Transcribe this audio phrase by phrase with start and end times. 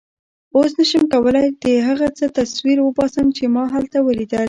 [0.55, 4.39] اوس نه شم کولای د هغه څه تصویر وباسم چې ما هلته ولیدل.